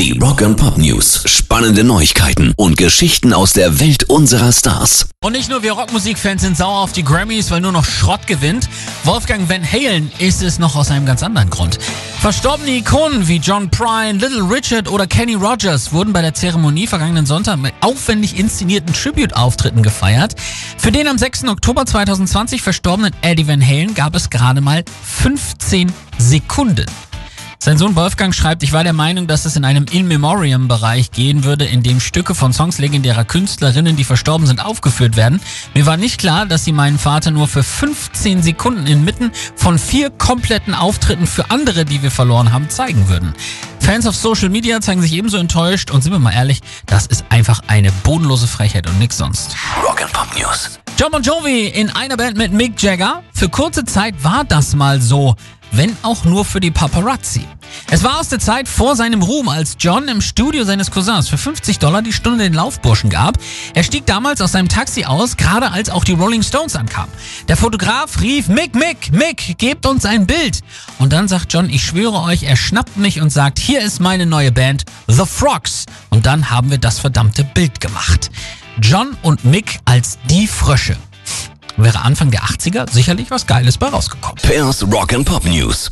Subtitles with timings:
[0.00, 1.24] Die Rock and Pop News.
[1.26, 5.10] Spannende Neuigkeiten und Geschichten aus der Welt unserer Stars.
[5.22, 8.70] Und nicht nur wir Rockmusikfans sind sauer auf die Grammys, weil nur noch Schrott gewinnt.
[9.04, 11.78] Wolfgang Van Halen ist es noch aus einem ganz anderen Grund.
[12.18, 17.26] Verstorbene Ikonen wie John Prine, Little Richard oder Kenny Rogers wurden bei der Zeremonie vergangenen
[17.26, 20.34] Sonntag mit aufwendig inszenierten Tribute-Auftritten gefeiert.
[20.78, 21.44] Für den am 6.
[21.44, 26.86] Oktober 2020 verstorbenen Eddie Van Halen gab es gerade mal 15 Sekunden.
[27.62, 31.66] Sein Sohn Wolfgang schreibt, ich war der Meinung, dass es in einem In-Memoriam-Bereich gehen würde,
[31.66, 35.42] in dem Stücke von Songs legendärer Künstlerinnen, die verstorben sind, aufgeführt werden.
[35.74, 40.08] Mir war nicht klar, dass sie meinen Vater nur für 15 Sekunden inmitten von vier
[40.08, 43.34] kompletten Auftritten für andere, die wir verloren haben, zeigen würden.
[43.78, 47.26] Fans auf Social Media zeigen sich ebenso enttäuscht und sind wir mal ehrlich, das ist
[47.28, 49.54] einfach eine bodenlose Frechheit und nichts sonst.
[49.86, 50.80] Rock and Pop News.
[50.98, 53.22] John Bon Jovi in einer Band mit Mick Jagger.
[53.34, 55.36] Für kurze Zeit war das mal so
[55.72, 57.46] wenn auch nur für die Paparazzi.
[57.90, 61.38] Es war aus der Zeit vor seinem Ruhm, als John im Studio seines Cousins für
[61.38, 63.38] 50 Dollar die Stunde den Laufburschen gab.
[63.74, 67.10] Er stieg damals aus seinem Taxi aus, gerade als auch die Rolling Stones ankamen.
[67.48, 70.60] Der Fotograf rief, Mick, Mick, Mick, gebt uns ein Bild.
[70.98, 74.26] Und dann sagt John, ich schwöre euch, er schnappt mich und sagt, hier ist meine
[74.26, 75.86] neue Band, The Frogs.
[76.10, 78.30] Und dann haben wir das verdammte Bild gemacht.
[78.80, 80.96] John und Mick als die Frösche
[81.76, 84.36] wäre Anfang der 80er sicherlich was Geiles bei rausgekommen.
[84.42, 85.88] Pairs Rock and Pop News.